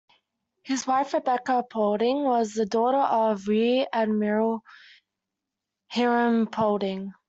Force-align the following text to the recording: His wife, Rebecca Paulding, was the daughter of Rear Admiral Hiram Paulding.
His 0.63 0.87
wife, 0.87 1.13
Rebecca 1.13 1.61
Paulding, 1.61 2.23
was 2.23 2.53
the 2.55 2.65
daughter 2.65 2.97
of 2.97 3.47
Rear 3.47 3.85
Admiral 3.93 4.63
Hiram 5.91 6.47
Paulding. 6.47 7.13